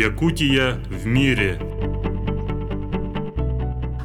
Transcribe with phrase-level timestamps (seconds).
[0.00, 1.60] Якутия в мире.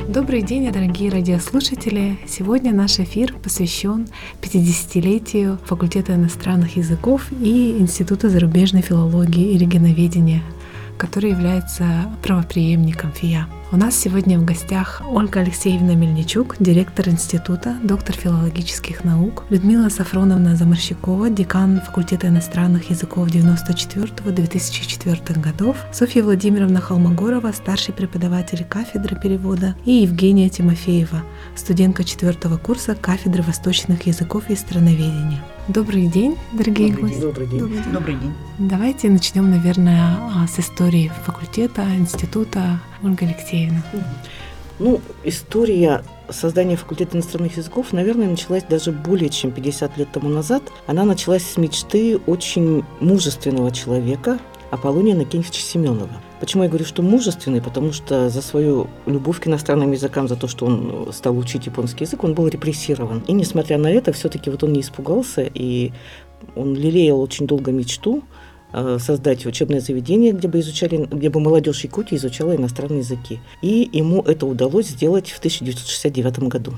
[0.09, 2.17] Добрый день, дорогие радиослушатели!
[2.27, 4.05] Сегодня наш эфир посвящен
[4.41, 10.41] 50-летию факультета иностранных языков и Института зарубежной филологии и регионоведения,
[10.97, 13.47] который является правоприемником ФИА.
[13.71, 20.55] У нас сегодня в гостях Ольга Алексеевна Мельничук, директор института, доктор филологических наук, Людмила Сафроновна
[20.55, 29.93] Заморщикова, декан факультета иностранных языков 94-2004 годов, Софья Владимировна Холмогорова, старший преподаватель кафедры перевода, и
[29.93, 31.23] Евгения Тимофеева,
[31.55, 35.41] студентка четвертого курса кафедры восточных языков и страноведения.
[35.67, 37.15] Добрый день, дорогие Добрый гости.
[37.15, 37.21] день.
[37.23, 37.59] Добрый день.
[37.59, 37.93] Добрый день.
[37.93, 38.33] Добрый день.
[38.59, 42.79] Давайте начнем, наверное, а, с истории факультета, института.
[43.03, 43.81] Ольга Алексеевна.
[44.77, 50.61] Ну, история создания факультета иностранных языков, наверное, началась даже более чем 50 лет тому назад.
[50.85, 54.37] Она началась с мечты очень мужественного человека
[54.69, 56.21] Аполлония Накиневича Семенова.
[56.45, 57.59] Почему я говорю, что мужественный?
[57.59, 62.03] Потому что за свою любовь к иностранным языкам, за то, что он стал учить японский
[62.03, 63.23] язык, он был репрессирован.
[63.27, 65.91] И несмотря на это, все-таки вот он не испугался, и
[66.55, 68.21] он лелеял очень долго мечту
[68.73, 73.39] э, создать учебное заведение, где бы изучали, где бы молодежь Якутии изучала иностранные языки.
[73.63, 76.73] И ему это удалось сделать в 1969 году.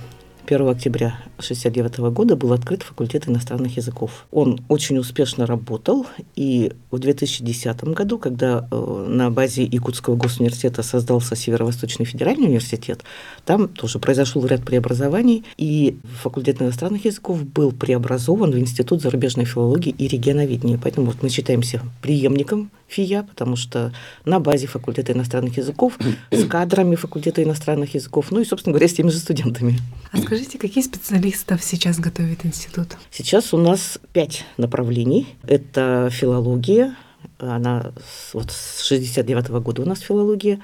[0.47, 4.25] 1 октября 1969 года был открыт факультет иностранных языков.
[4.31, 11.35] Он очень успешно работал, и в 2010 году, когда э, на базе Якутского госуниверситета создался
[11.35, 13.03] Северо-Восточный федеральный университет,
[13.45, 19.93] там тоже произошел ряд преобразований, и факультет иностранных языков был преобразован в Институт зарубежной филологии
[19.97, 20.79] и регионоведения.
[20.81, 23.93] Поэтому вот мы считаемся преемником ФИЯ, потому что
[24.25, 25.97] на базе факультета иностранных языков,
[26.31, 29.77] с кадрами факультета иностранных языков, ну и, собственно говоря, с теми же студентами.
[30.11, 32.97] А скажите, какие специалистов сейчас готовит институт?
[33.11, 35.27] Сейчас у нас пять направлений.
[35.43, 36.95] Это филология,
[37.39, 37.91] она
[38.29, 40.59] с- вот с 69 года у нас филология.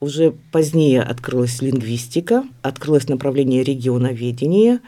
[0.00, 4.80] Уже позднее открылась лингвистика, открылось направление регионоведения,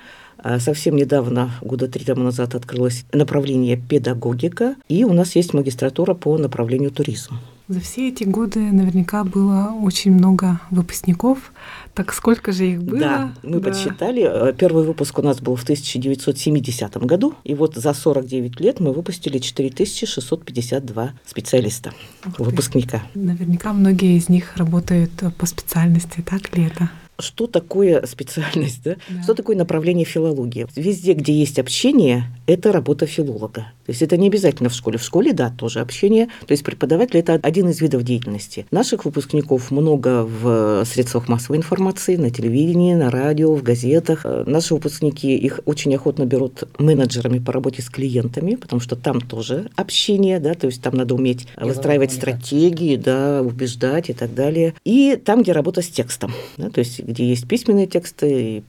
[0.59, 6.37] Совсем недавно, года три тому назад, открылось направление педагогика, и у нас есть магистратура по
[6.39, 7.39] направлению туризм.
[7.69, 11.53] За все эти годы наверняка было очень много выпускников.
[11.95, 12.99] Так сколько же их было?
[12.99, 13.69] Да, мы Да.
[13.71, 14.23] подсчитали.
[14.25, 18.93] Э, Первый выпуск у нас был в 1970 году, и вот за 49 лет мы
[18.93, 21.93] выпустили 4652 специалиста,
[22.27, 22.43] Ух ты.
[22.43, 23.03] выпускника.
[23.15, 26.91] Наверняка многие из них работают по специальности, так ли это?
[27.21, 28.97] Что такое специальность, да?
[29.09, 29.23] Да.
[29.23, 30.67] Что такое направление филологии?
[30.77, 33.67] Везде, где есть общение, это работа филолога.
[33.87, 34.99] То есть это не обязательно в школе.
[34.99, 36.27] В школе, да, тоже общение.
[36.47, 38.67] То есть преподаватель– это один из видов деятельности.
[38.71, 44.21] Наших выпускников много в средствах массовой информации, на телевидении, на радио, в газетах.
[44.25, 49.21] Э, Наши выпускники, их очень охотно берут менеджерами по работе с клиентами, потому что там
[49.21, 54.35] тоже общение, да, то есть там надо уметь Деловая выстраивать стратегии, да, убеждать и так
[54.35, 54.75] далее.
[54.85, 58.63] И там, где работа с текстом, да, то есть где есть письменные тексты,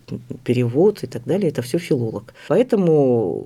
[0.44, 2.34] перевод и так далее, это все филолог.
[2.48, 3.46] Поэтому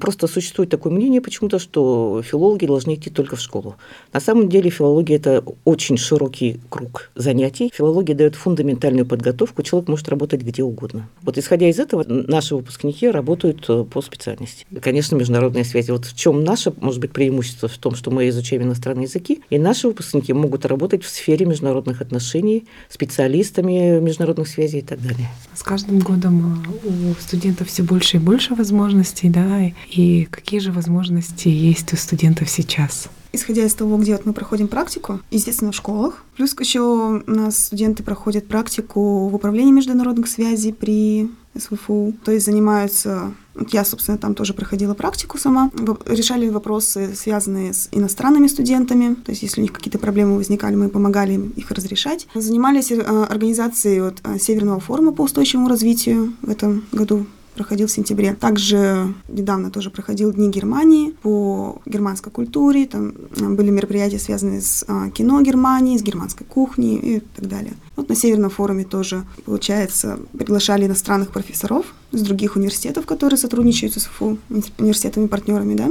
[0.00, 3.76] просто существует такое мнение почему-то, что филологи должны идти только в школу.
[4.12, 7.70] На самом деле филология– это очень широкий круг занятий.
[7.74, 11.08] Филология дает фундаментальную подготовку, человек может работать где угодно.
[11.22, 14.66] Вот исходя из этого, наши выпускники работают э, по специальности.
[14.80, 15.90] Конечно, международные связи.
[15.90, 19.58] Вот в чем наше, может быть, преимущество в том, что мы изучаем иностранные языки, и
[19.58, 24.15] наши выпускники могут работать в сфере международных отношений, специалистами международных
[24.46, 25.28] связей и так далее.
[25.54, 30.60] С каждым годом э, у студентов все больше и больше возможностей, да, и- и какие
[30.60, 33.08] же возможности есть у студентов сейчас?
[33.32, 36.24] Исходя из того, где вот мы проходим практику, естественно, в школах.
[36.36, 42.14] Плюс еще у нас студенты проходят практику в управлении международных связей при СВФУ.
[42.24, 43.32] То есть занимаются...
[43.70, 45.70] Я, собственно, там тоже проходила практику сама.
[46.06, 49.14] Решали вопросы, связанные с иностранными студентами.
[49.14, 52.26] То есть если у них какие-то проблемы возникали, мы помогали им их разрешать.
[52.34, 57.90] Занимались э, организацией вот, э, Северного форума по устойчивому развитию в этом году проходил в
[57.90, 58.34] сентябре.
[58.34, 62.86] Также недавно тоже проходил Дни Германии по германской культуре.
[62.86, 67.74] Там э, были мероприятия, связанные с а, кино Германии, с германской кухней и так далее.
[67.96, 74.02] Вот на Северном форуме тоже, получается, приглашали иностранных профессоров с других университетов, которые сотрудничают с
[74.02, 74.38] СФУ,
[74.78, 75.88] университетами-партнерами, да,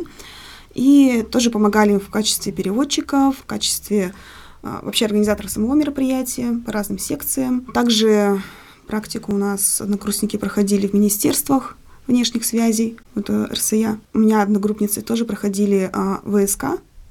[0.74, 4.14] и тоже помогали им в качестве переводчиков, в качестве
[4.62, 7.62] а, вообще организаторов самого мероприятия по разным секциям.
[7.74, 8.42] Также
[8.88, 11.78] практику у нас однокурсники проходили в министерствах
[12.08, 13.98] внешних связей, это РСЯ.
[14.14, 16.66] У меня одногруппницы тоже проходили а, ВСК,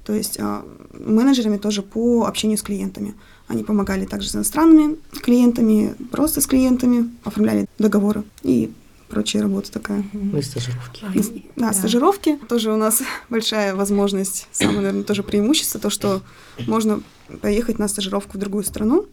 [0.05, 3.13] то есть а, менеджерами тоже по общению с клиентами.
[3.47, 8.71] Они помогали также с иностранными клиентами, просто с клиентами, оформляли договоры и
[9.09, 10.03] прочая работа такая.
[10.13, 11.03] Ну и стажировки.
[11.03, 11.11] А,
[11.55, 11.73] Да, да.
[11.73, 16.21] стажировки тоже у нас большая возможность, самое, наверное, тоже преимущество, то, что
[16.67, 17.01] можно
[17.41, 19.05] поехать на стажировку в другую страну.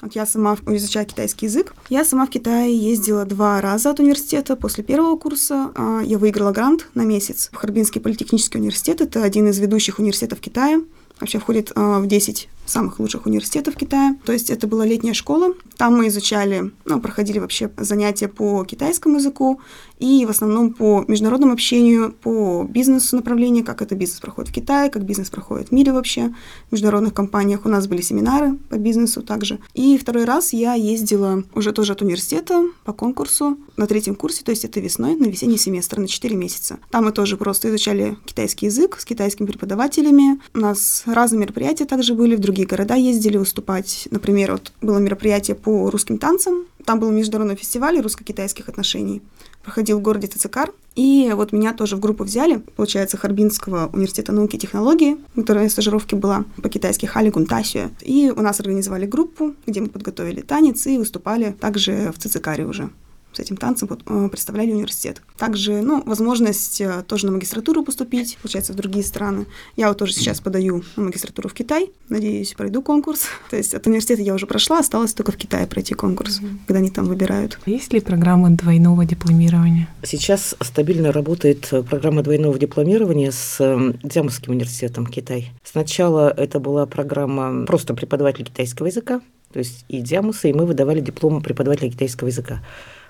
[0.00, 1.74] Вот я сама изучаю китайский язык.
[1.88, 4.56] Я сама в Китае ездила два раза от университета.
[4.56, 9.00] После первого курса а, я выиграла грант на месяц Харбинский политехнический университет.
[9.00, 10.80] Это один из ведущих университетов Китая.
[11.20, 14.16] Вообще входит а, в 10 самых лучших университетов Китая.
[14.24, 15.52] То есть это была летняя школа.
[15.76, 19.60] Там мы изучали, ну, проходили вообще занятия по китайскому языку
[20.00, 24.90] и в основном по международному общению, по бизнесу направлению, как это бизнес проходит в Китае,
[24.90, 26.34] как бизнес проходит в мире вообще,
[26.68, 27.66] в международных компаниях.
[27.66, 29.58] У нас были семинары по бизнесу также.
[29.74, 34.50] И второй раз я ездила уже тоже от университета по конкурсу на третьем курсе, то
[34.50, 36.78] есть это весной, на весенний семестр, на 4 месяца.
[36.90, 40.40] Там мы тоже просто изучали китайский язык с китайскими преподавателями.
[40.54, 44.08] У нас разные мероприятия также были, в другие города ездили выступать.
[44.10, 46.64] Например, вот было мероприятие по русским танцам.
[46.84, 49.22] Там был международный фестиваль русско-китайских отношений.
[49.62, 50.72] Проходил в городе Цицикар.
[50.96, 55.70] И вот меня тоже в группу взяли, получается, Харбинского университета науки и технологий, которая на
[55.70, 57.90] стажировке была по-китайски Хали Гунтасю.
[58.00, 62.90] И у нас организовали группу, где мы подготовили танец и выступали также в Цицикаре уже
[63.32, 65.22] с этим танцем вот, э, представляли университет.
[65.36, 69.46] Также, ну, возможность э, тоже на магистратуру поступить, получается, в другие страны.
[69.76, 73.24] Я вот тоже сейчас подаю на магистратуру в Китай, надеюсь, пройду конкурс.
[73.50, 76.90] То есть от университета я уже прошла, осталось только в Китае пройти конкурс, когда они
[76.90, 77.58] там выбирают.
[77.66, 79.88] Есть ли программы двойного дипломирования?
[80.02, 83.58] Сейчас стабильно работает э, программа двойного дипломирования с
[84.02, 85.50] Дзямовским университетом Китай.
[85.64, 89.20] Сначала это была программа просто преподавателя китайского языка,
[89.52, 92.62] то есть и Дзямуса, и мы выдавали диплом преподавателя китайского языка.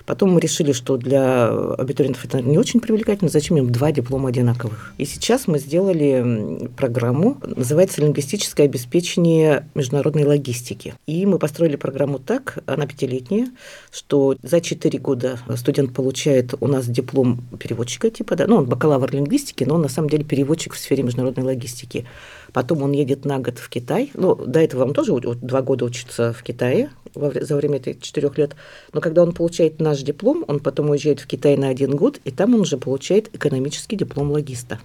[0.05, 4.93] Потом мы решили, что для абитуриентов это не очень привлекательно, зачем им два диплома одинаковых.
[4.97, 10.93] И сейчас мы сделали программу, называется «Лингвистическое обеспечение международной логистики».
[11.05, 13.47] И мы построили программу так, она пятилетняя,
[13.91, 19.11] что за четыре года студент получает у нас диплом переводчика, типа, да, ну, он бакалавр
[19.13, 22.05] лингвистики, но он на самом деле переводчик в сфере международной логистики.
[22.53, 24.11] Потом он едет на год в Китай.
[24.13, 28.55] Ну, до этого он тоже два года учится в Китае за время этих четырех лет.
[28.93, 32.31] Но когда он получает наш диплом, он потом уезжает в Китай на один год, и
[32.31, 34.79] там он уже получает экономический диплом логиста.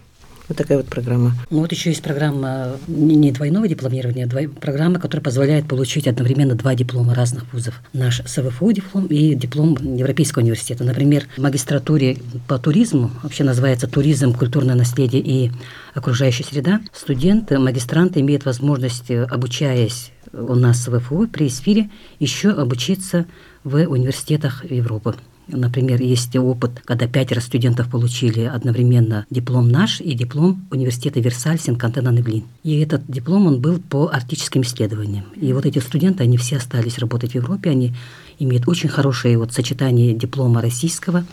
[0.48, 1.32] Вот такая вот программа.
[1.50, 4.48] Ну вот еще есть программа не двойного дипломирования, а двой...
[4.48, 7.80] программа, которая позволяет получить одновременно два диплома разных вузов.
[7.92, 10.84] Наш СВФУ диплом и диплом Европейского университета.
[10.84, 15.50] Например, в магистратуре по туризму, вообще называется туризм, культурное наследие и
[15.94, 23.26] окружающая среда, студенты, магистранты имеют возможность, обучаясь у нас в ВФУ при СФИРе, еще обучиться
[23.64, 25.14] в университетах Европы.
[25.48, 32.12] Например, есть опыт, когда пятеро студентов получили одновременно диплом наш и диплом университета Версаль Сен-Кантен
[32.12, 32.44] Невлин.
[32.64, 35.24] И этот диплом, он был по арктическим исследованиям.
[35.36, 37.94] И вот эти студенты, они все остались работать в Европе, они
[38.40, 41.24] имеют очень хорошее вот сочетание диплома российского,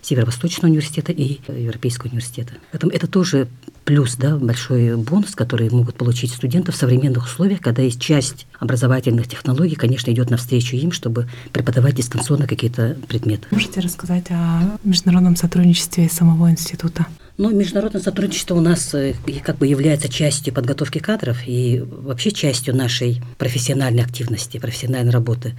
[0.00, 2.54] Северо-Восточного университета и Европейского университета.
[2.72, 3.48] Поэтому это тоже
[3.88, 9.26] плюс, да, большой бонус, который могут получить студенты в современных условиях, когда есть часть образовательных
[9.26, 13.46] технологий, конечно, идет навстречу им, чтобы преподавать дистанционно какие-то предметы.
[13.50, 17.06] Можете рассказать о международном сотрудничестве самого института?
[17.38, 18.94] Ну, международное сотрудничество у нас
[19.42, 25.54] как бы является частью подготовки кадров и вообще частью нашей профессиональной активности, профессиональной работы.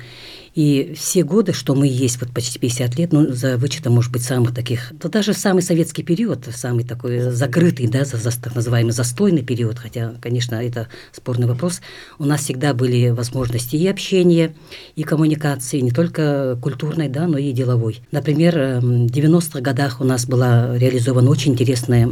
[0.60, 4.24] И все годы, что мы есть, вот почти 50 лет, ну, за вычетом, может быть,
[4.24, 8.92] самых таких, да даже самый советский период, самый такой закрытый, да, за, за, так называемый
[8.92, 11.80] застойный период, хотя, конечно, это спорный вопрос,
[12.18, 14.54] у нас всегда были возможности и общения,
[14.98, 18.01] и коммуникации, не только культурной, да, но и деловой.
[18.12, 22.06] Например, в 90-х годах у нас была реализована очень интересная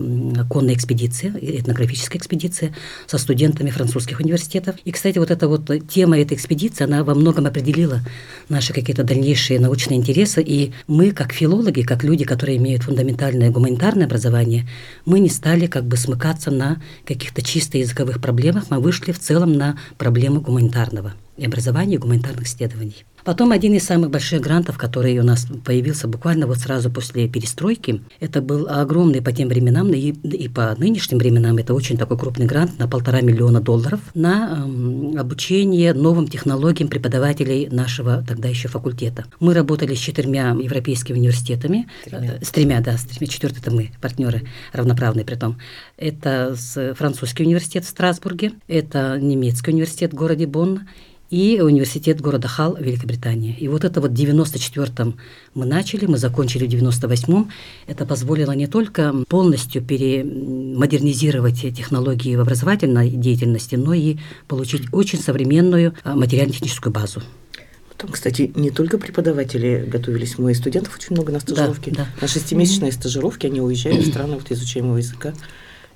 [0.49, 2.73] конная экспедиция, этнографическая экспедиция
[3.07, 4.77] со студентами французских университетов.
[4.85, 7.99] И, кстати, вот эта вот тема этой экспедиции, она во многом определила
[8.49, 10.41] наши какие-то дальнейшие научные интересы.
[10.41, 14.67] И мы, как филологи, как люди, которые имеют фундаментальное гуманитарное образование,
[15.05, 19.53] мы не стали как бы смыкаться на каких-то чисто языковых проблемах, мы вышли в целом
[19.53, 23.05] на проблему гуманитарного и образования и гуманитарных исследований.
[23.27, 28.01] Потом один из самых больших грантов, который у нас появился буквально вот сразу после перестройки,
[28.21, 32.45] это был огромный по тем временам и, и по нынешним временам, это очень такой крупный
[32.45, 39.25] грант на полтора миллиона долларов на э, обучение новым технологиям преподавателей нашего тогда еще факультета.
[39.41, 42.37] Мы работали с четырьмя европейскими университетами, тремя.
[42.39, 45.57] Э, с тремя, да, с тремя, четвертый это мы, партнеры равноправные при том.
[45.97, 50.87] Это с французский университет в Страсбурге, это немецкий университет в городе Бонн,
[51.29, 53.55] и университет города Хал, Великобритания.
[53.57, 55.17] И вот это вот в 94-м
[55.53, 57.51] мы начали, мы закончили в 98-м.
[57.87, 64.17] Это позволило не только полностью перемодернизировать технологии в образовательной деятельности, но и
[64.47, 67.21] получить очень современную а, материально-техническую базу.
[67.97, 71.91] Там, кстати, не только преподаватели готовились, мы и студентов очень много на стажировке.
[71.91, 72.07] Да, да.
[72.21, 75.33] На шестимесячные стажировки они уезжали в страны вот изучаемого языка.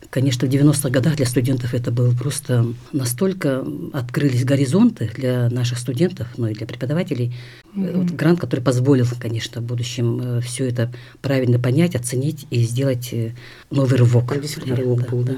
[0.10, 6.28] Конечно, в 90-х годах для студентов это было просто настолько открылись горизонты для наших студентов,
[6.38, 7.34] ну и для преподавателей.
[7.76, 7.98] Mm-hmm.
[7.98, 10.92] Вот грант, который позволил, конечно, в будущем все это
[11.22, 13.34] правильно понять, оценить и сделать э,
[13.70, 14.34] новый рывок.
[14.42, 15.38] Действительно, рывок был, да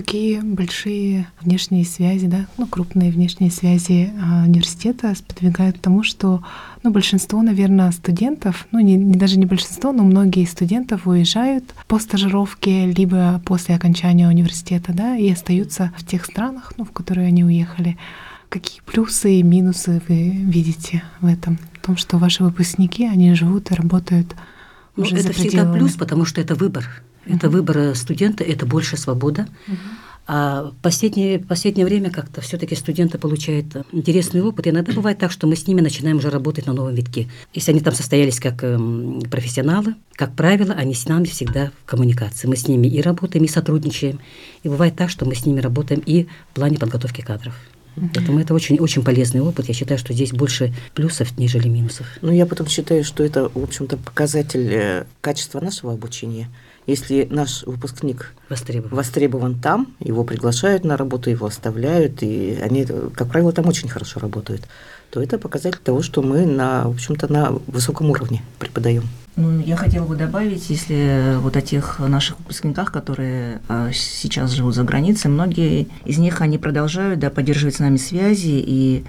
[0.00, 6.42] такие большие внешние связи, да, ну, крупные внешние связи а, университета сподвигают к тому, что
[6.82, 11.98] ну, большинство, наверное, студентов, ну, не, не даже не большинство, но многие студентов уезжают по
[11.98, 17.44] стажировке, либо после окончания университета, да, и остаются в тех странах, ну, в которые они
[17.44, 17.98] уехали.
[18.48, 21.58] Какие плюсы и минусы вы видите в этом?
[21.74, 24.34] В том, что ваши выпускники, они живут и работают
[24.96, 26.88] ну, уже это всегда плюс, потому что это выбор.
[27.34, 29.46] Это выбор студента, это больше свобода.
[30.32, 34.66] А в последнее, последнее время как-то все-таки студенты получают интересный опыт.
[34.66, 37.28] И иногда бывает так, что мы с ними начинаем уже работать на новом витке.
[37.52, 42.46] Если они там состоялись как эм, профессионалы, как правило, они с нами всегда в коммуникации.
[42.46, 44.20] Мы с ними и работаем, и сотрудничаем.
[44.62, 47.54] И бывает так, что мы с ними работаем и в плане подготовки кадров.
[48.14, 49.66] Поэтому это очень, очень полезный опыт.
[49.66, 52.06] Я считаю, что здесь больше плюсов, нежели минусов.
[52.22, 56.48] Ну, я потом считаю, что это, в общем-то, показатель э, качества нашего обучения–
[56.90, 58.96] если наш выпускник востребован.
[58.96, 64.20] востребован там, его приглашают на работу, его оставляют, и они, как правило, там очень хорошо
[64.20, 64.68] работают,
[65.10, 69.04] то это показатель того, что мы на, в общем-то, на высоком уровне преподаем.
[69.36, 74.74] Ну, я хотела бы добавить, если вот о тех наших выпускниках, которые а, сейчас живут
[74.74, 79.04] за границей, многие из них, они продолжают да, поддерживать с нами связи и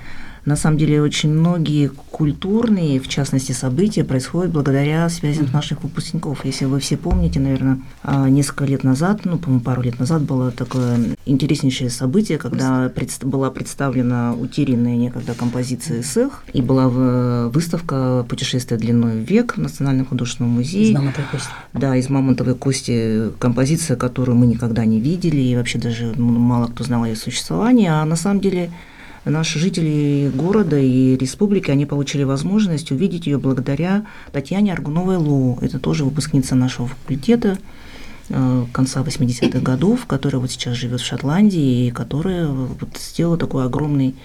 [0.45, 6.45] на самом деле очень многие культурные, в частности, события происходят благодаря связям наших выпускников.
[6.45, 10.51] Если вы все помните, наверное, а, несколько лет назад, ну, по-моему, пару лет назад было
[10.51, 16.87] такое интереснейшее событие, когда пред, была представлена утерянная некогда композиция СЭХ, и была
[17.49, 20.91] выставка «Путешествие длиной в век» в Национальном художественном музее.
[20.91, 21.49] Из мамонтовой кости.
[21.73, 26.83] Да, из мамонтовой кости композиция, которую мы никогда не видели, и вообще даже мало кто
[26.83, 28.71] знал о ее существовании, а на самом деле
[29.25, 35.59] наши жители города и республики, они получили возможность увидеть ее благодаря Татьяне Аргуновой Лу.
[35.61, 37.57] Это тоже выпускница нашего факультета
[38.29, 43.65] э, конца 80-х годов, которая вот сейчас живет в Шотландии и которая вот сделала такой
[43.65, 44.15] огромный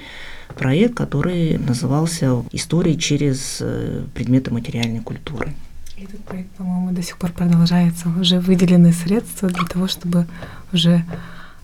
[0.55, 5.53] проект, который назывался «История через э, предметы материальной культуры».
[5.99, 8.09] Этот проект, по-моему, до сих пор продолжается.
[8.21, 10.27] Уже выделены средства для того, чтобы
[10.73, 11.05] уже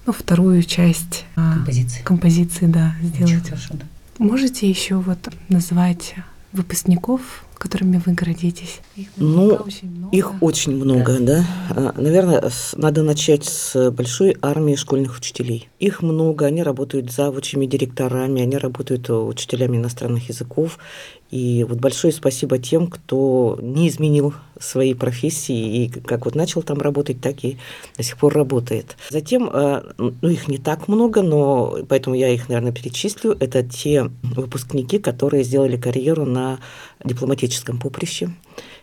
[0.06, 3.44] ну, вторую часть а, композиции, композиции да, сделать.
[3.44, 3.84] хорошо, да.
[4.18, 6.14] Можете еще вот назвать
[6.52, 8.80] выпускников, которыми вы гордитесь?
[8.96, 10.16] Их ну, очень много.
[10.16, 11.46] их очень много, да.
[11.70, 11.94] да.
[11.96, 15.68] Наверное, надо начать с большой армии школьных учителей.
[15.78, 20.78] Их много, они работают завучами, директорами, они работают учителями иностранных языков.
[21.30, 26.78] И вот большое спасибо тем, кто не изменил своей профессии и как вот начал там
[26.78, 27.56] работать, так и
[27.96, 28.96] до сих пор работает.
[29.08, 33.34] Затем, э, ну их не так много, но поэтому я их, наверное, перечислю.
[33.40, 36.58] Это те выпускники, которые сделали карьеру на
[37.02, 38.30] дипломатическом поприще.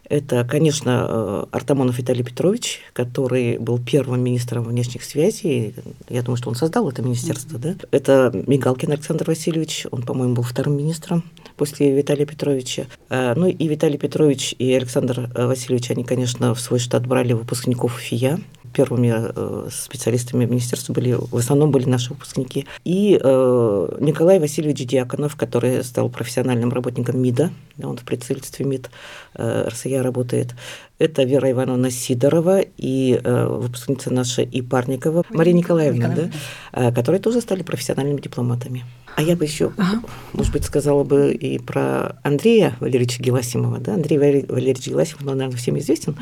[0.10, 5.76] Это, конечно, э, Артамонов Виталий Петрович, который был первым министром внешних связей.
[6.10, 7.60] Я думаю, что он создал это министерство.
[7.60, 7.76] Да?
[7.92, 11.24] Это Мигалкин Александр Васильевич, он, по-моему, был вторым министром
[11.58, 12.88] после Виталия Петровича.
[13.10, 17.34] Э, ну и Виталий Петрович и Александр э, Васильевич, они, конечно, в свой штат брали
[17.34, 18.40] выпускников ФИЯ,
[18.74, 22.66] первыми э, специалистами министерства были, в основном были наши выпускники.
[22.84, 28.90] И э, Николай Васильевич Дьяконов, который стал профессиональным работником МИДа, он в представительстве МИД
[29.36, 30.56] э, РСЯ работает.
[30.98, 36.34] Это Вера Ивановна Сидорова и э, выпускница наша и Парникова, Мария Николаевна, Николаевна.
[36.74, 38.84] да, э, которые тоже стали профессиональными дипломатами.
[39.16, 40.02] А я бы еще, ага.
[40.34, 43.80] может быть, сказала бы и про Андрея Валерьевича Геласимова.
[43.80, 43.96] Да?
[43.96, 46.16] Андрей Валерьевич Геласимов, он, наверное, всем известен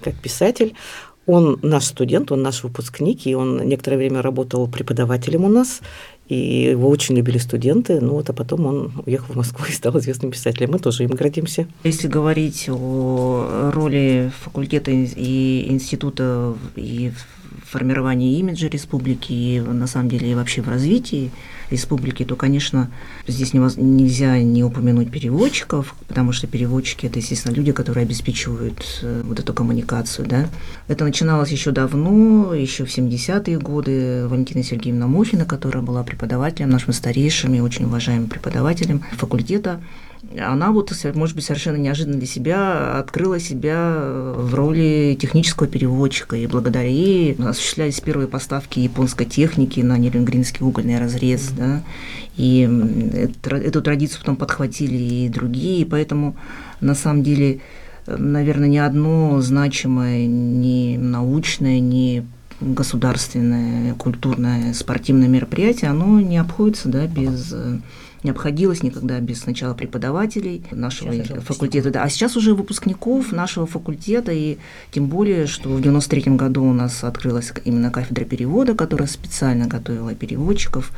[0.00, 0.74] как писатель.
[1.30, 5.80] Он наш студент, он наш выпускник, и он некоторое время работал преподавателем у нас,
[6.28, 9.96] и его очень любили студенты, ну вот, а потом он уехал в Москву и стал
[9.98, 10.70] известным писателем.
[10.72, 11.68] Мы тоже им гордимся.
[11.84, 17.12] Если говорить о роли факультета и института и
[17.64, 21.30] в формировании имиджа республики, и на самом деле и вообще в развитии
[21.70, 22.90] республики, то, конечно,
[23.26, 29.38] здесь нельзя не упомянуть переводчиков, потому что переводчики– это, естественно, люди, которые обеспечивают э, вот
[29.38, 30.26] эту коммуникацию.
[30.26, 30.48] Да?
[30.88, 34.26] Это начиналось еще давно, еще в 70-е годы.
[34.28, 39.80] Валентина Сергеевна Мухина, которая была преподавателем, нашим старейшим и очень уважаемым преподавателем факультета,
[40.38, 44.00] она вот, может быть, совершенно неожиданно для себя открыла себя
[44.36, 46.36] в роли технического переводчика.
[46.36, 51.50] И благодаря ей осуществлялись первые поставки японской техники на Нерюнгринский угольный разрез.
[51.56, 51.82] Да?
[52.36, 52.68] И
[53.50, 55.86] эту традицию потом подхватили и другие.
[55.86, 56.36] Поэтому,
[56.80, 57.60] на самом деле,
[58.06, 62.26] наверное, ни одно значимое, ни научное, ни
[62.60, 67.54] государственное, культурное, спортивное мероприятие, оно не обходится да, без
[68.22, 74.32] не обходилось никогда без сначала преподавателей нашего факультета, да, а сейчас уже выпускников нашего факультета,
[74.32, 74.58] и
[74.90, 80.14] тем более, что в 93 году у нас открылась именно кафедра перевода, которая специально готовила
[80.14, 80.92] переводчиков,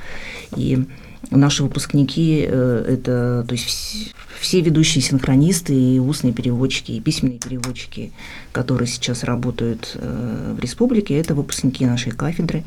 [0.56, 0.84] и
[1.30, 8.10] наши выпускники э, это, то есть все ведущие синхронисты и устные переводчики, и письменные переводчики,
[8.50, 12.64] которые сейчас работают э, в республике, это выпускники нашей кафедры.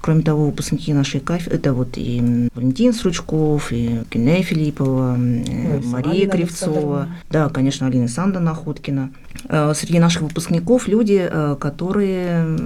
[0.00, 6.12] Кроме того, выпускники нашей кафедры, это вот и Валентин Сручков, и Кенея Филиппова, э, Мария
[6.12, 9.10] Алина Кривцова, да, конечно, Алина Санда Находкина.
[9.48, 11.28] Э, среди наших выпускников люди,
[11.58, 12.56] которые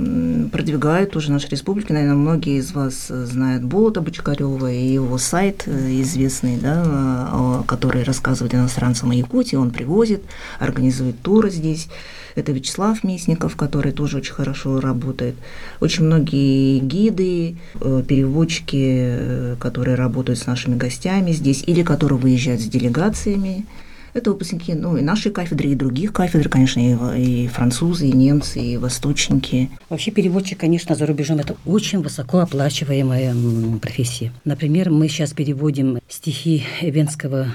[0.52, 1.95] продвигают уже нашу республику.
[1.95, 9.11] Наверное, многие из вас знают Болота Бочкарева и его сайт известный, да, который рассказывает иностранцам
[9.11, 10.23] о Якутии, он привозит,
[10.59, 11.88] организует туры здесь.
[12.35, 15.35] Это Вячеслав Местников, который тоже очень хорошо работает.
[15.80, 22.61] Очень многие гиды, э, переводчики, э, которые работают с нашими гостями здесь или которые выезжают
[22.61, 23.66] с делегациями.
[24.12, 28.61] Это выпускники ну, и нашей кафедры, и других кафедр, конечно, и, и французы, и немцы,
[28.61, 29.71] и восточники.
[29.88, 33.35] Вообще переводчик, конечно, за рубежом– это очень высокооплачиваемая
[33.80, 34.33] профессия.
[34.45, 37.49] Например, мы сейчас переводим стихи венского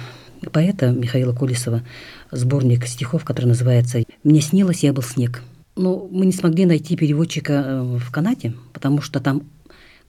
[0.52, 1.84] поэта Михаила Кулисова
[2.32, 5.42] сборник стихов, который называется «Мне снилось, я был снег».
[5.76, 9.44] Но мы не смогли найти переводчика э, в Канаде, потому что там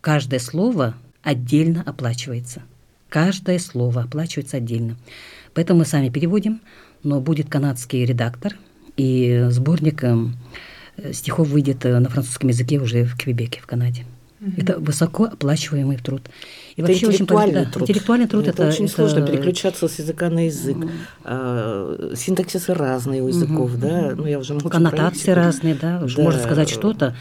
[0.01, 2.63] каждое слово отдельно оплачивается.
[3.09, 4.97] Каждое слово оплачивается отдельно.
[5.55, 6.61] Поэтому мы сами переводим,
[7.03, 8.57] но будет канадский редактор,
[8.97, 10.17] и сборник э,
[11.13, 14.07] стихов выйдет э, на французском языке уже в Квебеке, в Канаде.
[14.41, 14.53] Угу.
[14.57, 16.23] Это высоко оплачиваемый труд.
[16.77, 17.83] И это вообще интеллектуальный очень, труд.
[17.83, 18.95] Интеллектуальный труд это, это очень это...
[18.95, 20.77] сложно переключаться с языка на язык.
[20.77, 20.91] Угу.
[21.25, 23.79] А, синтаксисы разные у языков, угу.
[23.79, 24.13] да.
[24.15, 26.01] Ну я уже молчу Коннотации разные, да.
[26.01, 26.23] да.
[26.23, 27.17] Можно сказать что-то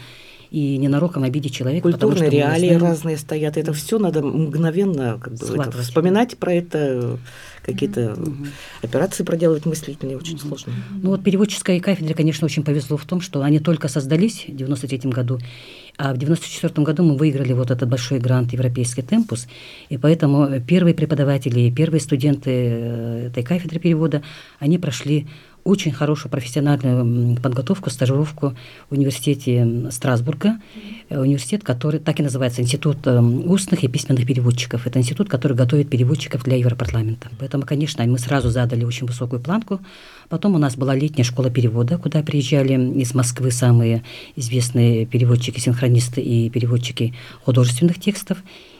[0.50, 1.82] и ненароком обидеть человека.
[1.82, 2.82] Культурные реалии знаем...
[2.82, 3.56] разные стоят.
[3.56, 7.18] Это все надо мгновенно как бы, это, вспоминать про это,
[7.62, 8.46] какие-то угу.
[8.82, 10.48] операции проделывать мыслительные очень угу.
[10.48, 10.72] сложно.
[11.02, 15.10] Ну вот переводческой кафедре, конечно, очень повезло в том, что они только создались в 93
[15.10, 15.38] году,
[15.98, 19.46] а в 1994 году мы выиграли вот этот большой грант «Европейский темпус»,
[19.88, 24.22] и поэтому первые преподаватели, первые студенты э, этой кафедры перевода,
[24.58, 25.26] они прошли
[25.66, 28.54] очень хорошую профессиональную подготовку, стажировку
[28.88, 30.58] в университете Страсбурга.
[31.08, 34.86] Э, университет, который так и называется Институт э, устных и письменных переводчиков.
[34.86, 37.28] Это институт, который готовит переводчиков для Европарламента.
[37.38, 39.80] Поэтому, конечно, мы сразу задали очень высокую планку.
[40.28, 44.04] Потом у нас была летняя школа перевода, куда приезжали из Москвы самые
[44.36, 48.38] известные переводчики, синхронисты и переводчики художественных текстов.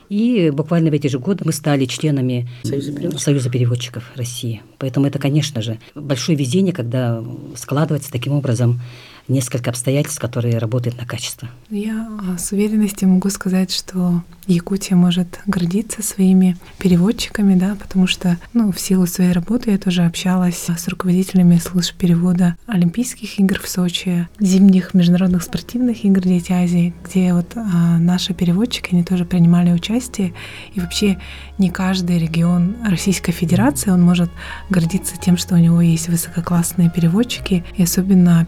[0.08, 4.62] И буквально в эти же годы мы стали членами Союза переводчиков, Союза переводчиков России.
[4.78, 7.22] Поэтому это, конечно же, большое везение, когда
[7.56, 8.80] складывается таким образом
[9.28, 11.48] несколько обстоятельств, которые работают на качество.
[11.70, 18.38] Я а, с уверенностью могу сказать, что Якутия может гордиться своими переводчиками, да, потому что,
[18.52, 23.68] ну, в силу своей работы я тоже общалась с руководителями служб перевода Олимпийских игр в
[23.68, 29.72] Сочи, зимних международных спортивных игр Дети Азии, где вот а, наши переводчики, они тоже принимали
[29.72, 30.32] участие,
[30.74, 31.18] и вообще
[31.58, 34.30] не каждый регион Российской Федерации, он может
[34.70, 38.46] гордиться тем, что у него есть высококлассные переводчики, и особенно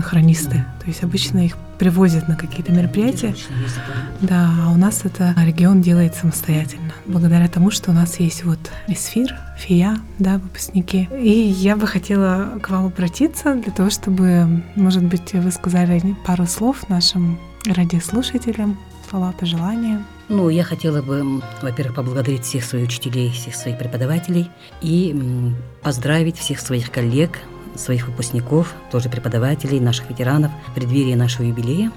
[0.00, 0.64] переводчики-синхронисты.
[0.80, 3.34] То есть обычно их привозят на какие-то мероприятия.
[4.20, 8.58] Да, а у нас это регион делает самостоятельно, благодаря тому, что у нас есть вот
[8.86, 11.08] эсфир, фия, да, выпускники.
[11.18, 16.46] И я бы хотела к вам обратиться для того, чтобы, может быть, вы сказали пару
[16.46, 20.04] слов нашим радиослушателям, слова пожелания.
[20.28, 24.48] Ну, я хотела бы, во-первых, поблагодарить всех своих учителей, всех своих преподавателей
[24.80, 27.40] и поздравить всех своих коллег
[27.76, 31.92] своих выпускников, тоже преподавателей, наших ветеранов в преддверии нашего юбилея.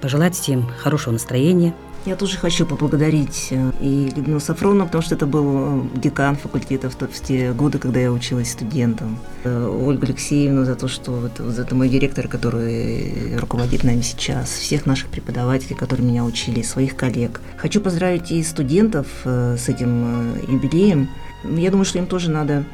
[0.00, 1.74] Пожелать всем хорошего настроения,
[2.06, 6.88] я тоже хочу поблагодарить э, и Людмилу Сафронову, потому что это был э, декан факультета
[6.88, 9.18] в, в те годы, когда я училась студентом.
[9.44, 14.86] Э, Ольгу Алексеевну за то, что это, это мой директор, который руководит нами сейчас, всех
[14.86, 17.42] наших преподавателей, которые меня учили, своих коллег.
[17.58, 21.10] Хочу поздравить и студентов с этим юбилеем.
[21.44, 22.64] Я думаю, что им тоже надо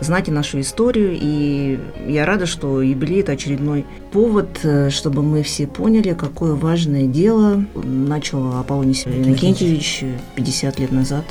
[0.00, 1.16] знать и нашу историю.
[1.20, 7.06] И я рада, что юбилей– это очередной повод, э, чтобы мы все поняли, какое важное
[7.06, 11.24] дело начал Аполлоний Иннокентьевич 50 лет назад.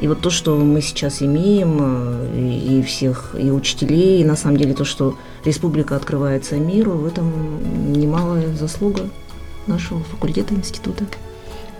[0.00, 4.24] И, и вот то, что мы сейчас имеем, э, и, и всех, и учителей, и
[4.24, 9.08] на самом деле то, что республика открывается миру, в этом немалая заслуга
[9.66, 11.04] нашего факультета института.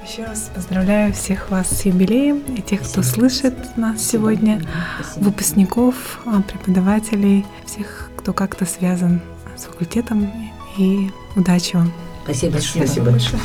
[0.07, 4.61] Еще раз поздравляю всех вас с юбилеем и тех, кто слышит нас сегодня,
[5.17, 9.23] выпускников, а, преподавателей, всех, кто как-то связан
[9.57, 10.31] с факультетом.
[10.77, 11.91] И удачи вам!
[12.25, 12.85] Спасибо большое.
[12.85, 13.41] Спасибо большое.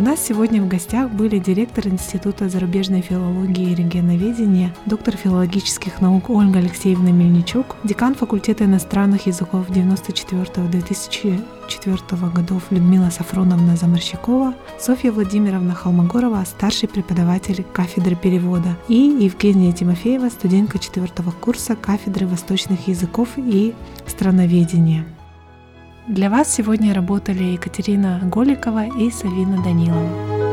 [0.00, 6.30] У нас сегодня в гостях были директор Института зарубежной филологии и регионоведения, доктор филологических наук
[6.30, 16.42] Ольга Алексеевна Мельничук, декан факультета иностранных языков 94-2004 годов Людмила Сафроновна Заморщикова, Софья Владимировна Холмогорова,
[16.46, 23.74] старший преподаватель кафедры перевода, и Евгения Тимофеева, студентка четвертого курса кафедры восточных языков и
[24.06, 25.04] страноведения.
[26.10, 30.49] Для вас сегодня работали Екатерина Голикова и Савина Данилова.